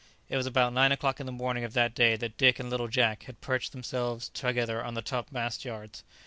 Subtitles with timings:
[0.29, 2.87] It was about nine o'clock in the morning of that day that Dick and little
[2.87, 6.03] Jack had perched themselves together on the top mast yards.